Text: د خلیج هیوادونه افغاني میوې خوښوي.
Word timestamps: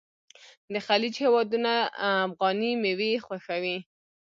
د 0.73 0.75
خلیج 0.87 1.13
هیوادونه 1.23 1.71
افغاني 2.27 2.71
میوې 2.83 3.11
خوښوي. 3.25 3.77